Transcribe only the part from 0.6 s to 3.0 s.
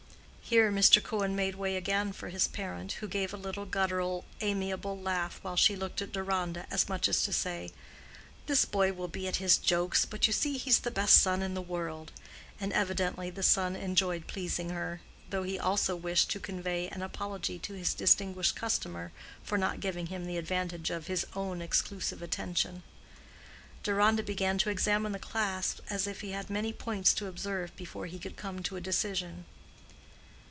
Mr. Cohen made way again for his parent,